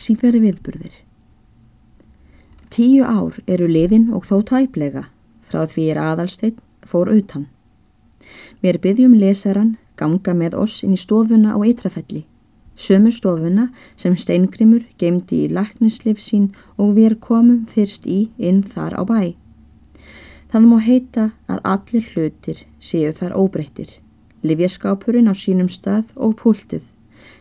síferi 0.00 0.40
viðburðir. 0.42 0.96
Tíu 2.70 3.04
ár 3.04 3.36
eru 3.50 3.66
liðin 3.68 4.10
og 4.14 4.26
þó 4.28 4.40
tæplega 4.46 5.08
frá 5.50 5.64
því 5.66 5.86
er 5.92 5.98
aðalsteinn 6.00 6.58
fór 6.86 7.10
utan. 7.12 7.48
Mér 8.62 8.78
byggjum 8.82 9.16
lesaran 9.18 9.76
ganga 10.00 10.34
með 10.36 10.56
oss 10.62 10.84
inn 10.86 10.94
í 10.96 11.00
stofuna 11.00 11.56
á 11.56 11.58
Eitrafelli, 11.60 12.24
sömu 12.76 13.12
stofuna 13.12 13.68
sem 14.00 14.16
Steingrimur 14.16 14.86
gemdi 15.02 15.44
í 15.44 15.50
laknislif 15.52 16.22
sín 16.22 16.50
og 16.78 16.94
við 16.98 17.18
komum 17.20 17.66
fyrst 17.68 18.06
í 18.06 18.20
inn 18.38 18.62
þar 18.62 18.96
á 18.96 19.02
bæ. 19.04 19.20
Það 20.50 20.64
má 20.66 20.78
heita 20.82 21.24
að 21.50 21.60
allir 21.72 22.06
hlutir 22.14 22.64
séu 22.82 23.12
þar 23.14 23.36
óbreyttir, 23.38 23.90
livjaskápurinn 24.42 25.30
á 25.30 25.34
sínum 25.34 25.68
stað 25.70 26.10
og 26.16 26.38
púltið, 26.40 26.82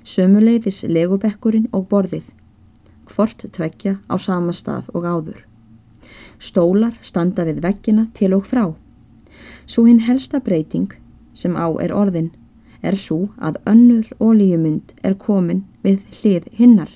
sömuleiðis 0.03 0.83
legubekkurinn 0.85 1.69
og 1.73 1.87
borðið, 1.89 2.27
hvort 3.11 3.45
tvekja 3.55 3.97
á 4.09 4.15
sama 4.17 4.53
stað 4.55 4.89
og 4.93 5.05
áður. 5.05 5.39
Stólar 6.39 6.95
standa 7.01 7.45
við 7.47 7.61
vekkina 7.65 8.07
til 8.13 8.33
og 8.37 8.45
frá. 8.47 8.65
Svo 9.65 9.85
hinn 9.85 10.05
helsta 10.07 10.39
breyting 10.39 10.93
sem 11.33 11.55
á 11.55 11.67
er 11.83 11.93
orðin 11.93 12.31
er 12.81 12.95
svo 12.95 13.29
að 13.37 13.59
önnur 13.67 14.07
ólíumynd 14.19 14.93
er 15.03 15.17
komin 15.19 15.65
við 15.83 16.05
hlið 16.19 16.47
hinnar, 16.55 16.91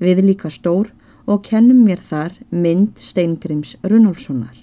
við 0.00 0.24
líka 0.24 0.50
stór 0.50 0.92
og 1.28 1.44
kennum 1.44 1.84
mér 1.84 2.00
þar 2.00 2.38
mynd 2.50 2.96
Steingrims 2.96 3.76
Runolfssonar. 3.84 4.56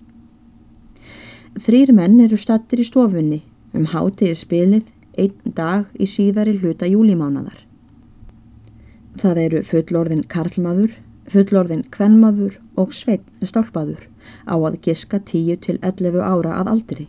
Þrýr 1.56 1.94
menn 1.96 2.18
eru 2.26 2.38
stattir 2.40 2.82
í 2.82 2.88
stofunni 2.88 3.44
um 3.76 3.86
hátiði 3.94 4.36
spilið 4.36 4.90
einn 5.16 5.54
dag 5.56 5.86
í 5.96 6.08
síðari 6.10 6.58
hluta 6.60 6.90
júlimánadar. 6.90 7.65
Það 9.16 9.38
eru 9.40 9.60
fullorðin 9.64 10.24
karlmaður, 10.28 10.96
fullorðin 11.32 11.86
kvenmaður 11.94 12.58
og 12.76 12.92
sveitn 12.94 13.48
stálpaður 13.48 14.10
á 14.44 14.56
að 14.60 14.76
giska 14.84 15.22
10 15.24 15.62
til 15.64 15.76
11 15.80 16.20
ára 16.20 16.58
að 16.60 16.72
aldri. 16.74 17.06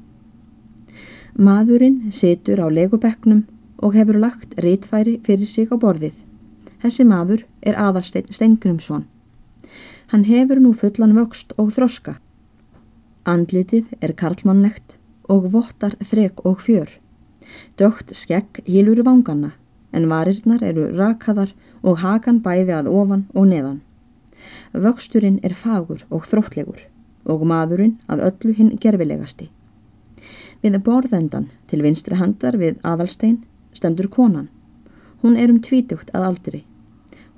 Maðurinn 1.34 2.12
situr 2.14 2.62
á 2.62 2.70
legubekknum 2.70 3.42
og 3.82 3.98
hefur 3.98 4.20
lagt 4.22 4.54
rítfæri 4.62 5.18
fyrir 5.26 5.50
sig 5.50 5.74
á 5.74 5.76
borðið. 5.76 6.14
Þessi 6.80 7.08
maður 7.10 7.42
er 7.66 7.74
aðarsteinn 7.74 8.30
Stengrimsson. 8.30 9.04
Hann 10.14 10.24
hefur 10.30 10.62
nú 10.62 10.72
fullan 10.78 11.16
vöxt 11.18 11.52
og 11.58 11.74
þroska. 11.74 12.20
Andlitið 13.26 13.90
er 14.00 14.14
karlmannlegt 14.14 15.00
og 15.26 15.50
vottar 15.50 15.98
þrek 15.98 16.44
og 16.46 16.62
fjör. 16.62 16.88
Dögt 17.74 18.14
skekk 18.14 18.62
hílur 18.64 19.02
vanganna 19.02 19.56
en 19.92 20.08
varirnar 20.10 20.62
eru 20.62 20.88
rakaðar 20.96 21.52
og 21.82 22.00
hakan 22.02 22.40
bæði 22.42 22.74
að 22.76 22.90
ofan 22.92 23.26
og 23.34 23.48
neðan. 23.50 23.80
Vöxturinn 24.72 25.40
er 25.46 25.54
fagur 25.54 26.04
og 26.10 26.26
þróttlegur 26.30 26.86
og 27.26 27.44
maðurinn 27.46 27.96
að 28.12 28.24
öllu 28.28 28.54
hinn 28.56 28.74
gerfilegasti. 28.82 29.50
Við 30.62 30.78
borðendan 30.84 31.50
til 31.70 31.82
vinstri 31.84 32.16
handar 32.18 32.56
við 32.58 32.78
aðalstein 32.82 33.42
stendur 33.76 34.08
konan. 34.08 34.48
Hún 35.22 35.36
er 35.36 35.50
um 35.52 35.60
tvítugt 35.60 36.12
að 36.14 36.30
aldri. 36.30 36.62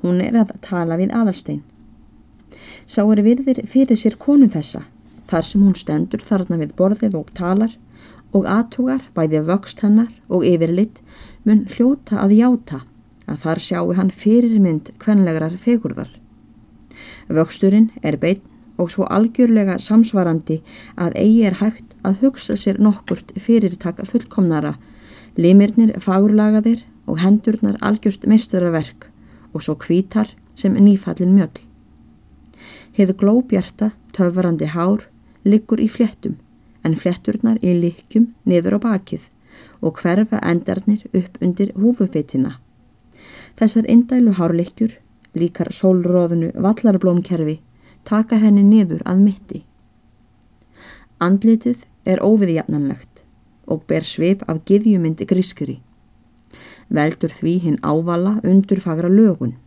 Hún 0.02 0.20
er 0.22 0.36
að 0.38 0.54
tala 0.62 0.98
við 1.00 1.14
aðalstein. 1.14 1.62
Sá 2.86 3.02
er 3.04 3.22
virðir 3.22 3.64
fyrir 3.66 3.98
sér 3.98 4.16
konu 4.18 4.48
þessa, 4.50 4.84
þar 5.28 5.44
sem 5.44 5.62
hún 5.62 5.76
stendur 5.76 6.22
þarna 6.24 6.58
við 6.62 6.74
borðið 6.78 7.18
og 7.18 7.32
talar 7.36 7.74
og 8.36 8.46
aðtugar 8.48 9.04
bæði 9.16 9.40
vöxt 9.48 9.82
hennar 9.84 10.10
og 10.28 10.44
yfirlitt 10.46 11.00
mun 11.48 11.64
hljóta 11.72 12.20
að 12.24 12.36
játa 12.38 12.80
að 13.28 13.42
þar 13.44 13.62
sjáu 13.64 13.94
hann 13.96 14.12
fyrirmynd 14.12 14.92
kvenlegrar 15.00 15.56
fegurðar. 15.60 16.10
Vöxturinn 17.28 17.90
er 18.02 18.18
beinn 18.20 18.44
og 18.78 18.92
svo 18.92 19.08
algjörlega 19.10 19.78
samsvarandi 19.82 20.60
að 20.96 21.16
eigi 21.20 21.44
er 21.48 21.58
hægt 21.60 21.96
að 22.06 22.22
hugsa 22.22 22.56
sér 22.56 22.78
nokkurt 22.80 23.32
fyrirtaka 23.40 24.06
fullkomnara, 24.08 24.76
limirnir 25.36 25.96
fagurlagaðir 26.00 26.84
og 27.08 27.20
hendurnar 27.22 27.78
algjörst 27.84 28.26
meisturarverk 28.28 29.08
og 29.52 29.64
svo 29.64 29.74
kvítar 29.80 30.30
sem 30.54 30.76
nýfallin 30.76 31.34
mjöll. 31.34 31.64
Heið 32.96 33.16
glóbjarta, 33.20 33.92
töfvarandi 34.12 34.68
hár, 34.72 35.06
liggur 35.44 35.80
í 35.80 35.88
flettum 35.90 36.38
en 36.84 36.96
fletturnar 36.96 37.58
í 37.64 37.74
likjum 37.82 38.32
niður 38.48 38.78
á 38.78 38.84
bakið 38.86 39.28
og 39.82 39.98
hverfa 40.02 40.40
endarnir 40.42 41.04
upp 41.12 41.38
undir 41.42 41.72
húfufeitina. 41.78 42.58
Þessar 43.58 43.88
indælu 43.90 44.34
hárleikjur, 44.38 44.92
líkar 45.34 45.72
sólróðinu 45.74 46.52
vallarblómkerfi, 46.54 47.58
taka 48.04 48.38
henni 48.42 48.64
niður 48.66 49.02
að 49.06 49.22
mitti. 49.24 49.62
Andlitið 51.18 51.84
er 52.06 52.22
óviðjafnanlegt 52.22 53.24
og 53.68 53.84
ber 53.90 54.06
svip 54.06 54.44
af 54.48 54.62
giðjumyndi 54.68 55.26
grískuri. 55.28 55.80
Veldur 56.88 57.34
því 57.34 57.54
hinn 57.64 57.80
ávala 57.82 58.38
undur 58.46 58.80
fagra 58.80 59.10
lögun. 59.12 59.58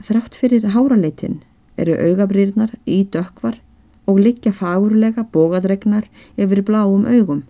Þrátt 0.00 0.38
fyrir 0.38 0.70
háraleitin 0.72 1.42
eru 1.76 1.96
augabrýrnar 1.98 2.72
í 2.88 3.02
dökvar 3.04 3.58
og 4.10 4.20
liggja 4.20 4.52
fagurlega 4.52 5.24
bógadregnar 5.32 6.10
yfir 6.36 6.64
bláum 6.66 7.06
augum 7.06 7.44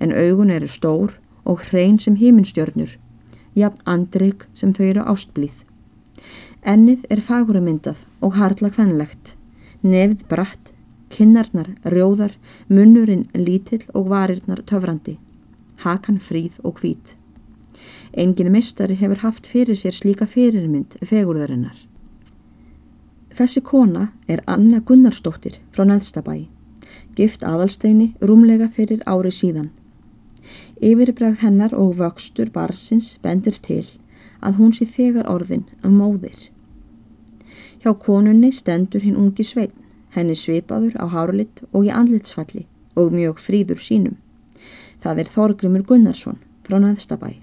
en 0.00 0.12
augun 0.12 0.50
eru 0.50 0.68
stór 0.68 1.16
og 1.44 1.60
hrein 1.68 1.98
sem 1.98 2.16
híminstjörnur 2.16 2.96
jafn 3.56 3.82
andrygg 3.88 4.44
sem 4.54 4.74
þau 4.76 4.86
eru 4.90 5.04
ástblíð. 5.12 5.64
Ennið 6.66 7.04
er 7.10 7.22
fagurumyndað 7.24 8.04
og 8.24 8.36
harla 8.36 8.70
kvenlegt, 8.74 9.34
nefið 9.82 10.24
bratt, 10.30 10.72
kinnarnar 11.12 11.70
rjóðar, 11.86 12.34
munnurinn 12.68 13.28
lítill 13.32 13.84
og 13.94 14.10
varirnar 14.10 14.64
töfrandi, 14.66 15.16
hakan 15.84 16.18
fríð 16.20 16.58
og 16.66 16.82
hvít. 16.82 17.14
Engin 18.12 18.52
mistari 18.52 18.96
hefur 18.98 19.22
haft 19.22 19.46
fyrir 19.46 19.78
sér 19.78 19.94
slíka 19.94 20.26
fyrirmynd 20.26 20.98
fegurðarinnar. 21.04 21.76
Þessi 23.36 23.60
kona 23.60 24.06
er 24.32 24.40
Anna 24.48 24.78
Gunnarsdóttir 24.80 25.58
frá 25.68 25.84
Neðstabæi, 25.84 26.46
gift 27.18 27.42
aðalsteini 27.44 28.14
rúmlega 28.24 28.70
fyrir 28.72 29.02
ári 29.04 29.28
síðan. 29.28 29.66
Yfirbræð 30.80 31.42
hennar 31.42 31.74
og 31.76 31.98
vöxtur 31.98 32.48
barsins 32.54 33.18
bendir 33.20 33.58
til 33.60 33.84
að 34.40 34.56
hún 34.62 34.72
sé 34.72 34.88
þegar 34.88 35.28
orðin 35.28 35.66
af 35.82 35.92
móðir. 35.92 36.48
Hjá 37.84 37.92
konunni 38.06 38.54
stendur 38.56 39.04
hinn 39.04 39.20
ungi 39.20 39.44
sveitn, 39.44 39.84
henni 40.16 40.32
svipaður 40.32 40.96
á 40.96 41.04
hárulitt 41.12 41.60
og 41.74 41.84
í 41.84 41.92
andlitsfalli 41.92 42.64
og 42.96 43.12
mjög 43.12 43.44
fríður 43.44 43.84
sínum. 43.84 44.16
Það 45.04 45.24
er 45.26 45.32
Þorgrymur 45.36 45.84
Gunnarsson 45.84 46.40
frá 46.64 46.80
Næðstabæ. 46.80 47.36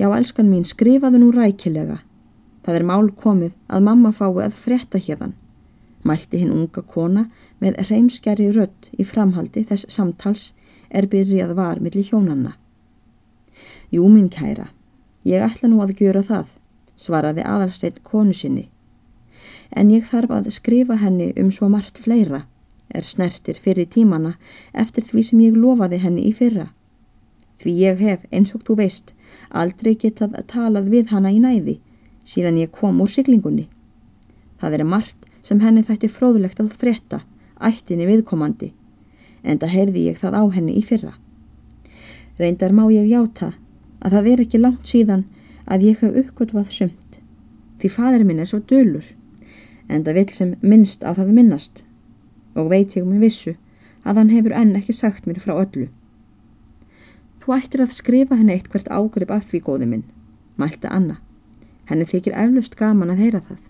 Já, 0.00 0.08
elskan 0.08 0.48
mín, 0.48 0.64
skrifaðu 0.64 1.20
nú 1.20 1.32
rækilega. 1.36 2.05
Það 2.66 2.76
er 2.80 2.82
mál 2.82 3.10
komið 3.14 3.52
að 3.70 3.84
mamma 3.86 4.10
fái 4.10 4.42
að 4.42 4.56
frétta 4.58 4.98
hérðan. 4.98 5.36
Mælti 6.02 6.40
hinn 6.40 6.50
unga 6.50 6.82
kona 6.82 7.28
með 7.62 7.78
reymskjari 7.86 8.48
rött 8.56 8.88
í 8.98 9.06
framhaldi 9.06 9.62
þess 9.68 9.86
samtals 9.94 10.48
er 10.90 11.06
byrjað 11.10 11.54
var 11.54 11.78
millir 11.82 12.08
hjónanna. 12.10 12.56
Jú 13.94 14.08
minn 14.10 14.26
kæra, 14.34 14.72
ég 15.22 15.46
ætla 15.46 15.70
nú 15.70 15.78
að 15.82 15.94
gjöra 16.00 16.24
það, 16.26 16.50
svaraði 16.98 17.46
aðalsteitt 17.46 18.02
konu 18.02 18.34
sinni. 18.34 18.66
En 19.70 19.94
ég 19.94 20.06
þarf 20.10 20.34
að 20.34 20.50
skrifa 20.58 20.98
henni 20.98 21.30
um 21.38 21.52
svo 21.54 21.70
margt 21.70 22.02
fleira, 22.02 22.48
er 22.90 23.06
snertir 23.06 23.62
fyrir 23.62 23.86
tímana 23.86 24.34
eftir 24.74 25.06
því 25.06 25.22
sem 25.30 25.46
ég 25.46 25.58
lofaði 25.58 26.02
henni 26.02 26.26
í 26.26 26.34
fyrra. 26.34 26.72
Því 27.62 27.78
ég 27.78 28.02
hef, 28.02 28.26
eins 28.34 28.54
og 28.58 28.66
þú 28.66 28.80
veist, 28.82 29.14
aldrei 29.50 29.94
getað 29.94 30.34
talað 30.50 30.90
við 30.90 31.14
hana 31.14 31.30
í 31.30 31.38
næði, 31.38 31.78
síðan 32.26 32.58
ég 32.60 32.72
kom 32.74 32.98
úr 33.00 33.10
siglingunni. 33.10 33.68
Það 34.60 34.80
er 34.80 34.88
margt 34.88 35.30
sem 35.46 35.60
henni 35.62 35.84
þætti 35.86 36.10
fróðlegt 36.10 36.60
að 36.60 36.74
frétta, 36.80 37.22
ættinni 37.62 38.08
viðkomandi 38.08 38.72
en 39.46 39.60
það 39.62 39.74
heyrði 39.76 40.04
ég 40.10 40.18
það 40.20 40.38
á 40.40 40.42
henni 40.56 40.74
í 40.76 40.82
fyrra. 40.84 41.14
Reyndar 42.40 42.74
má 42.74 42.84
ég 42.92 43.06
játa 43.08 43.52
að 44.02 44.16
það 44.16 44.30
er 44.32 44.42
ekki 44.44 44.60
langt 44.60 44.90
síðan 44.90 45.24
að 45.66 45.86
ég 45.88 46.02
hef 46.02 46.18
uppgötvað 46.22 46.72
sumt, 46.74 47.20
því 47.80 47.90
fadur 47.94 48.24
minn 48.26 48.42
er 48.42 48.50
svo 48.50 48.60
dölur, 48.60 49.06
en 49.88 50.02
það 50.04 50.18
vil 50.18 50.32
sem 50.34 50.56
minnst 50.62 51.06
að 51.06 51.22
það 51.22 51.36
minnast 51.38 51.84
og 52.56 52.72
veit 52.72 52.96
ég 52.96 53.06
með 53.06 53.26
vissu 53.26 53.54
að 54.06 54.20
hann 54.20 54.34
hefur 54.34 54.54
enn 54.56 54.74
ekki 54.78 54.94
sagt 54.96 55.26
mér 55.26 55.40
frá 55.42 55.54
öllu. 55.56 55.88
Þú 57.42 57.54
ættir 57.56 57.82
að 57.84 57.94
skrifa 57.94 58.38
henni 58.38 58.56
eitt 58.56 58.70
hvert 58.72 58.90
ágrip 58.90 59.30
að 59.30 59.46
því 59.50 59.62
góði 59.66 59.90
minn, 59.90 60.06
mælta 60.58 60.90
Anna. 60.90 61.20
Henni 61.86 62.06
þykir 62.08 62.34
eflust 62.34 62.76
gaman 62.78 63.12
að 63.14 63.22
heyra 63.22 63.40
það. 63.46 63.60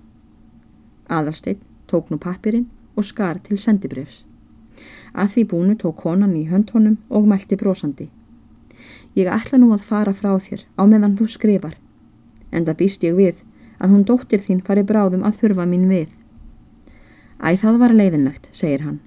Aðalsteinn 1.13 1.63
tók 1.87 2.11
nú 2.11 2.19
pappirinn 2.19 2.69
og 2.97 3.05
skar 3.05 3.39
til 3.45 3.59
sendibrefs. 3.61 4.25
Að 5.13 5.35
því 5.35 5.45
búinu 5.53 5.77
tók 5.81 6.01
konan 6.03 6.37
í 6.37 6.47
höndhónum 6.51 6.97
og 7.09 7.29
mælti 7.29 7.57
brosandi. 7.61 8.09
Ég 9.17 9.29
ætla 9.33 9.59
nú 9.61 9.71
að 9.73 9.85
fara 9.89 10.13
frá 10.13 10.35
þér 10.37 10.67
á 10.77 10.83
meðan 10.85 11.17
þú 11.17 11.29
skrifar, 11.33 11.77
en 12.53 12.67
það 12.67 12.79
býst 12.83 13.05
ég 13.05 13.17
við 13.17 13.43
að 13.81 13.93
hún 13.93 14.05
dóttir 14.09 14.43
þín 14.45 14.61
fari 14.65 14.85
bráðum 14.85 15.25
að 15.25 15.41
þurfa 15.41 15.65
mín 15.69 15.89
við. 15.89 16.11
Æ, 17.41 17.57
það 17.61 17.81
var 17.81 17.95
leiðinlegt, 17.97 18.49
segir 18.53 18.85
hann. 18.85 19.01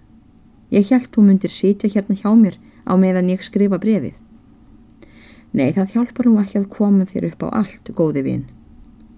Ég 0.74 0.90
held 0.90 1.10
þú 1.14 1.26
myndir 1.26 1.54
sitja 1.54 1.90
hérna 1.90 2.18
hjá 2.18 2.30
mér 2.38 2.58
á 2.86 2.94
meðan 2.98 3.30
ég 3.30 3.46
skrifa 3.46 3.78
brefið. 3.82 4.18
Nei, 5.54 5.74
það 5.74 5.96
hjálpar 5.96 6.30
nú 6.30 6.38
ekki 6.42 6.60
að 6.60 6.70
koma 6.74 7.06
þér 7.10 7.32
upp 7.32 7.46
á 7.46 7.48
allt, 7.64 7.90
góði 7.98 8.26
vinn, 8.26 8.46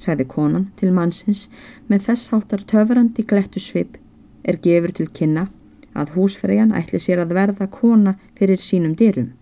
sagði 0.01 0.25
konan 0.33 0.69
til 0.80 0.92
mannsins 0.95 1.48
með 1.88 2.07
þess 2.07 2.31
háttar 2.33 2.63
töfrandi 2.71 3.25
glettu 3.27 3.62
svip 3.62 4.00
er 4.44 4.57
gefur 4.65 4.94
til 4.98 5.09
kynna 5.18 5.48
að 5.94 6.15
húsfreyjan 6.15 6.74
ætli 6.77 7.00
sér 7.03 7.21
að 7.24 7.36
verða 7.38 7.68
kona 7.71 8.15
fyrir 8.39 8.62
sínum 8.62 8.95
dyrum. 8.98 9.33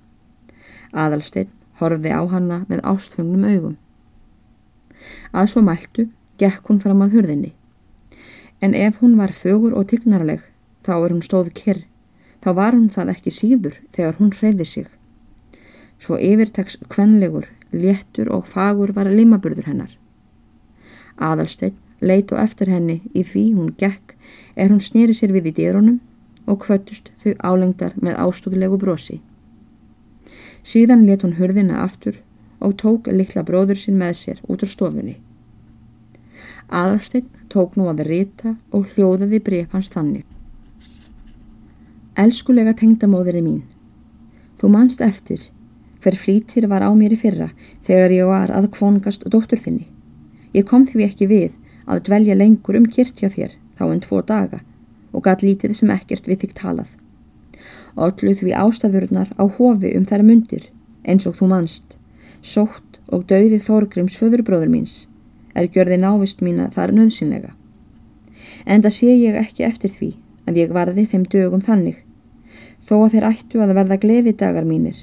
Aðalsteinn 0.91 1.51
horfið 1.79 2.15
á 2.15 2.21
hanna 2.33 2.63
með 2.69 2.83
ástfungnum 2.91 3.45
augum. 3.47 3.75
Að 5.31 5.51
svo 5.53 5.63
mæltu 5.63 6.09
gekk 6.41 6.67
hún 6.67 6.81
fram 6.83 7.03
að 7.05 7.15
hurðinni. 7.17 7.53
En 8.59 8.75
ef 8.75 8.99
hún 8.99 9.15
var 9.19 9.31
fögur 9.35 9.77
og 9.77 9.87
tignarleg 9.91 10.41
þá 10.83 10.93
er 10.97 11.13
hún 11.13 11.23
stóð 11.23 11.53
kyrr, 11.55 11.85
þá 12.43 12.49
var 12.57 12.75
hún 12.75 12.89
það 12.91 13.13
ekki 13.13 13.31
síður 13.35 13.79
þegar 13.95 14.19
hún 14.19 14.33
hreyði 14.35 14.67
sig. 14.67 14.89
Svo 15.99 16.17
yfirtaks 16.19 16.79
kvenlegur, 16.91 17.47
léttur 17.71 18.31
og 18.33 18.47
fagur 18.47 18.91
var 18.95 19.11
limaburður 19.11 19.67
hennar. 19.69 19.91
Aðalsteinn 21.19 21.77
leit 22.01 22.31
og 22.31 22.39
eftir 22.39 22.71
henni 22.71 23.01
í 23.13 23.23
því 23.27 23.43
hún 23.57 23.73
gekk 23.79 24.15
er 24.55 24.71
hún 24.71 24.83
snýri 24.83 25.15
sér 25.15 25.33
við 25.35 25.51
í 25.51 25.55
dýrunum 25.59 25.99
og 26.49 26.61
kvöttust 26.63 27.11
þau 27.21 27.33
álengdar 27.51 27.95
með 28.01 28.19
ástóðlegu 28.23 28.79
brosi. 28.81 29.19
Síðan 30.63 31.05
let 31.07 31.23
hún 31.23 31.37
hurðina 31.39 31.83
aftur 31.83 32.21
og 32.59 32.77
tók 32.79 33.07
litla 33.11 33.43
bróður 33.47 33.79
sinn 33.79 33.99
með 33.99 34.15
sér 34.21 34.41
út 34.47 34.63
á 34.63 34.67
stofunni. 34.67 35.19
Aðalsteinn 36.69 37.29
tók 37.49 37.77
nú 37.77 37.87
að 37.91 38.03
rita 38.07 38.55
og 38.71 38.89
hljóðaði 38.93 39.39
bref 39.43 39.75
hans 39.75 39.91
þannig. 39.93 40.25
Elskulega 42.19 42.75
tengdamóðri 42.75 43.41
mín, 43.43 43.63
þú 44.59 44.73
manst 44.73 45.01
eftir 45.01 45.47
hver 46.03 46.15
flýtir 46.15 46.67
var 46.71 46.83
á 46.83 46.91
mér 46.95 47.15
í 47.15 47.19
fyrra 47.19 47.49
þegar 47.87 48.15
ég 48.15 48.27
var 48.27 48.51
að 48.55 48.71
kvongast 48.75 49.25
dóttur 49.31 49.59
þinni. 49.59 49.87
Ég 50.53 50.65
kom 50.65 50.87
því 50.87 51.05
ekki 51.05 51.29
við 51.29 51.51
að 51.89 52.03
dvelja 52.07 52.37
lengur 52.37 52.79
um 52.79 52.87
kirtja 52.89 53.29
þér 53.29 53.55
þá 53.77 53.85
en 53.89 54.01
tvo 54.05 54.21
daga 54.21 54.63
og 55.13 55.25
gæt 55.25 55.45
lítið 55.45 55.75
sem 55.77 55.93
ekkert 55.93 56.27
við 56.29 56.45
þig 56.45 56.57
talað. 56.57 56.89
Ölluð 57.97 58.43
við 58.45 58.57
ástafurnar 58.57 59.33
á 59.35 59.43
hofi 59.45 59.95
um 59.97 60.05
þær 60.09 60.25
mundir 60.25 60.69
eins 61.03 61.25
og 61.29 61.37
þú 61.39 61.49
manst 61.53 61.97
sótt 62.41 62.99
og 63.09 63.25
dauði 63.29 63.59
Þorgrims 63.59 64.17
föðurbróður 64.19 64.71
míns, 64.71 65.07
er 65.55 65.67
gjörði 65.67 65.97
návist 65.99 66.43
mína 66.45 66.69
þar 66.73 66.93
nöðsynlega. 66.95 67.53
En 68.65 68.83
það 68.83 68.95
sé 68.95 69.15
ég 69.15 69.39
ekki 69.39 69.65
eftir 69.65 69.91
því 69.91 70.11
að 70.47 70.59
ég 70.61 70.73
varði 70.73 71.05
þeim 71.09 71.25
dögum 71.29 71.63
þannig, 71.65 71.97
þó 72.85 72.95
að 73.03 73.15
þeir 73.15 73.29
ættu 73.31 73.63
að 73.63 73.75
verða 73.77 73.99
gleði 74.01 74.35
dagar 74.37 74.67
mínir. 74.67 74.99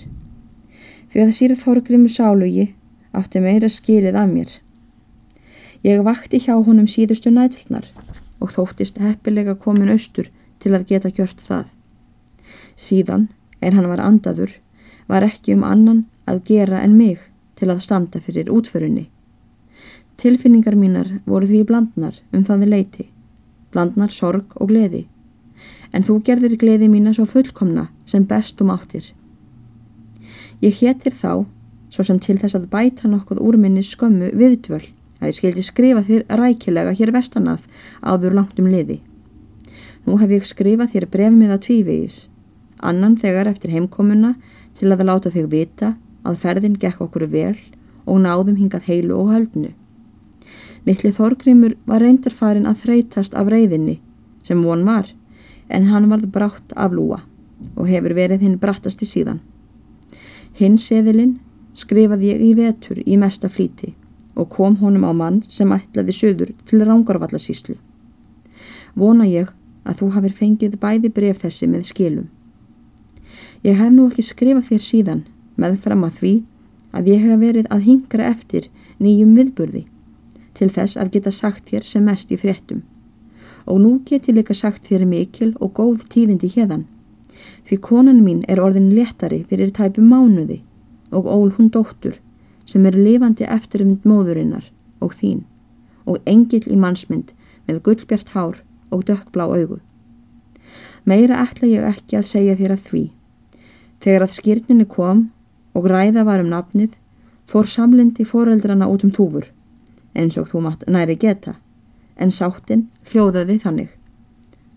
Því 1.10 1.20
að 1.20 1.26
það 1.26 1.36
sýr 1.38 1.56
Þorgrimu 1.62 2.10
sálugi 2.10 2.68
átti 3.16 3.42
meira 3.42 3.68
skilið 3.72 4.16
af 4.16 4.30
mér. 4.30 4.54
Ég 5.86 6.00
vakti 6.02 6.40
hjá 6.42 6.56
honum 6.66 6.88
síðustu 6.90 7.30
nætulnar 7.30 7.84
og 8.42 8.50
þóttist 8.50 8.96
heppilega 8.98 9.52
komin 9.54 9.92
austur 9.92 10.32
til 10.58 10.72
að 10.74 10.88
geta 10.88 11.12
gjört 11.14 11.38
það. 11.38 11.68
Síðan, 12.74 13.28
er 13.62 13.76
hann 13.76 13.86
var 13.86 14.02
andaður, 14.02 14.56
var 15.06 15.22
ekki 15.22 15.54
um 15.54 15.62
annan 15.62 16.00
að 16.26 16.42
gera 16.48 16.80
en 16.82 16.96
mig 16.98 17.20
til 17.54 17.70
að 17.70 17.84
standa 17.86 18.18
fyrir 18.18 18.50
útförunni. 18.50 19.04
Tilfinningar 20.18 20.74
mínar 20.74 21.12
voru 21.22 21.46
því 21.46 21.62
blandnar 21.70 22.18
um 22.34 22.42
það 22.42 22.66
leiti, 22.72 23.06
blandnar 23.70 24.10
sorg 24.10 24.58
og 24.58 24.72
gleði, 24.72 25.04
en 25.94 26.02
þú 26.02 26.18
gerðir 26.26 26.58
gleði 26.58 26.90
mína 26.90 27.14
svo 27.14 27.28
fullkomna 27.30 27.92
sem 28.10 28.26
best 28.26 28.58
um 28.64 28.74
áttir. 28.74 29.12
Ég 30.66 30.82
héttir 30.82 31.14
þá, 31.14 31.46
svo 31.94 32.02
sem 32.02 32.18
til 32.18 32.40
þess 32.42 32.58
að 32.58 32.70
bæta 32.74 33.06
nokkuð 33.06 33.38
úr 33.38 33.60
minni 33.60 33.86
skömmu 33.86 34.34
viðdvöl, 34.34 34.82
að 35.20 35.30
ég 35.30 35.36
skildi 35.38 35.64
skrifa 35.64 36.02
þér 36.04 36.24
rækilega 36.40 36.94
hér 36.96 37.12
vestanað 37.14 37.64
áður 38.02 38.36
langt 38.40 38.58
um 38.60 38.68
liði. 38.70 39.00
Nú 40.06 40.18
hef 40.20 40.30
ég 40.30 40.46
skrifað 40.46 40.92
þér 40.94 41.08
brefmiða 41.12 41.58
tvívegis, 41.62 42.28
annan 42.78 43.16
þegar 43.18 43.50
eftir 43.50 43.72
heimkomuna 43.74 44.34
til 44.76 44.92
að 44.92 45.06
láta 45.08 45.32
þig 45.32 45.48
vita 45.50 45.94
að 46.26 46.38
ferðin 46.42 46.76
gekk 46.78 47.00
okkur 47.08 47.26
vel 47.32 47.56
og 48.06 48.20
náðum 48.22 48.58
hingað 48.60 48.86
heilu 48.90 49.16
og 49.18 49.32
höldnu. 49.32 49.72
Littli 50.86 51.10
Þorgrymur 51.10 51.74
var 51.88 52.04
reyndarfarin 52.04 52.68
að 52.70 52.84
þreytast 52.84 53.34
af 53.34 53.50
reyðinni 53.50 53.98
sem 54.46 54.60
von 54.62 54.84
var 54.86 55.10
en 55.66 55.88
hann 55.90 56.06
varð 56.12 56.30
brátt 56.30 56.76
af 56.76 56.94
lúa 56.94 57.24
og 57.74 57.88
hefur 57.90 58.14
verið 58.14 58.44
hinn 58.44 58.60
brattasti 58.62 59.08
síðan. 59.08 59.40
Hinn 60.54 60.78
seðilinn 60.78 61.38
skrifaði 61.74 62.30
ég 62.30 62.44
í 62.44 62.52
vetur 62.56 63.00
í 63.02 63.18
mesta 63.18 63.50
flíti 63.50 63.96
og 64.36 64.50
kom 64.52 64.76
honum 64.82 65.06
á 65.08 65.12
mann 65.16 65.42
sem 65.48 65.72
ætlaði 65.72 66.14
söður 66.14 66.52
til 66.68 66.82
rángarvallasíslu. 66.84 67.76
Vona 68.94 69.26
ég 69.28 69.52
að 69.86 70.00
þú 70.00 70.10
hafið 70.16 70.38
fengið 70.40 70.78
bæði 70.82 71.12
bref 71.18 71.42
þessi 71.44 71.68
með 71.70 71.88
skilum. 71.90 72.28
Ég 73.64 73.78
hef 73.80 73.92
nú 73.92 74.08
ekki 74.10 74.24
skrifað 74.26 74.68
þér 74.70 74.82
síðan 74.84 75.22
með 75.56 75.78
fram 75.84 76.04
að 76.06 76.18
því 76.20 76.34
að 76.96 77.08
ég 77.12 77.24
hef 77.24 77.40
verið 77.40 77.70
að 77.72 77.86
hingra 77.86 78.28
eftir 78.32 78.68
nýjum 79.02 79.32
viðburði 79.36 79.86
til 80.56 80.68
þess 80.72 80.96
að 81.00 81.16
geta 81.16 81.32
sagt 81.32 81.72
þér 81.72 81.88
sem 81.88 82.04
mest 82.04 82.32
í 82.32 82.38
fréttum 82.40 82.84
og 83.66 83.80
nú 83.82 83.96
get 84.08 84.28
ég 84.30 84.38
líka 84.38 84.54
sagt 84.54 84.86
þér 84.88 85.04
mikil 85.10 85.50
og 85.60 85.74
góð 85.78 86.06
tíðindi 86.12 86.52
hérðan 86.54 86.86
því 87.68 87.80
konan 87.88 88.22
mín 88.24 88.44
er 88.48 88.62
orðin 88.62 88.92
léttari 88.94 89.42
fyrir 89.50 89.72
tæpu 89.74 90.04
mánuði 90.04 90.62
og 91.10 91.26
ól 91.26 91.50
hún 91.56 91.72
dóttur 91.74 92.20
sem 92.66 92.86
er 92.86 92.98
lifandi 92.98 93.46
eftirmynd 93.46 94.06
móðurinnar 94.08 94.70
og 95.00 95.14
þín 95.14 95.44
og 96.06 96.22
engil 96.26 96.64
í 96.66 96.78
mannsmynd 96.78 97.32
með 97.66 97.82
gullbjart 97.86 98.34
hár 98.34 98.60
og 98.90 99.06
dökkblá 99.08 99.46
augu. 99.46 99.80
Meira 101.06 101.40
ætla 101.42 101.68
ég 101.70 101.86
ekki 101.86 102.18
að 102.18 102.30
segja 102.30 102.56
þér 102.58 102.76
að 102.76 102.84
því. 102.90 103.02
Þegar 104.02 104.26
að 104.26 104.36
skýrninu 104.38 104.86
kom 104.90 105.26
og 105.76 105.90
ræða 105.90 106.24
var 106.26 106.42
um 106.42 106.50
nafnið 106.50 106.96
fór 107.46 107.68
samlindi 107.70 108.24
foreldrana 108.26 108.88
út 108.90 109.04
um 109.06 109.12
túfur 109.14 109.50
eins 110.16 110.38
og 110.40 110.48
þú 110.50 110.62
mátt 110.64 110.86
næri 110.90 111.16
geta 111.20 111.56
en 112.16 112.32
sáttinn 112.32 112.86
hljóðaði 113.10 113.58
þannig 113.62 113.92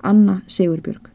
Anna 0.03 0.41
Sigurbjörg 0.47 1.09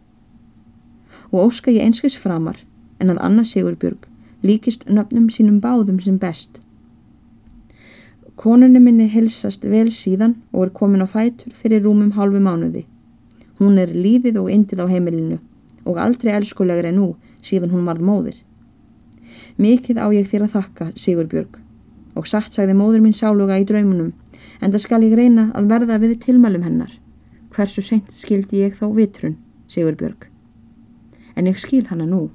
og 1.31 1.39
óska 1.47 1.71
ég 1.75 1.85
einskis 1.85 2.17
framar 2.19 2.65
en 2.99 3.13
að 3.13 3.23
Anna 3.29 3.45
Sigurbjörg 3.45 4.09
líkist 4.43 4.87
nöfnum 4.89 5.29
sínum 5.31 5.61
báðum 5.61 6.01
sem 6.03 6.19
best 6.19 6.61
Konunni 8.37 8.81
minni 8.83 9.07
helsast 9.09 9.65
vel 9.65 9.91
síðan 9.95 10.39
og 10.53 10.67
er 10.67 10.75
komin 10.79 11.05
á 11.05 11.09
fætur 11.11 11.55
fyrir 11.55 11.85
rúmum 11.85 12.15
hálfu 12.17 12.41
mánuði 12.43 12.87
hún 13.61 13.79
er 13.79 13.93
lífið 13.95 14.41
og 14.41 14.51
indið 14.51 14.83
á 14.83 14.87
heimilinu 14.91 15.39
og 15.85 16.01
aldrei 16.03 16.35
elskulegur 16.35 16.91
en 16.91 16.99
nú 16.99 17.13
síðan 17.43 17.71
hún 17.71 17.87
varð 17.87 18.03
móðir 18.09 18.43
Mikið 19.55 20.01
á 20.03 20.11
ég 20.11 20.27
þér 20.27 20.49
að 20.49 20.55
þakka, 20.57 20.87
Sigurbjörg, 20.99 21.59
og 22.19 22.27
satt 22.27 22.55
sagði 22.57 22.75
móður 22.75 23.05
mín 23.05 23.15
sáluga 23.15 23.59
í 23.63 23.67
draumunum, 23.69 24.13
en 24.59 24.75
það 24.75 24.83
skal 24.83 25.03
ég 25.07 25.15
reyna 25.15 25.45
að 25.55 25.69
verða 25.71 25.99
við 26.03 26.17
tilmælum 26.25 26.65
hennar. 26.67 26.91
Hversu 27.55 27.85
seint 27.87 28.11
skildi 28.11 28.65
ég 28.65 28.75
þá 28.75 28.89
vitrun, 28.97 29.37
Sigurbjörg? 29.71 30.27
En 31.39 31.47
ég 31.47 31.59
skil 31.63 31.85
hana 31.87 32.07
nú. 32.07 32.33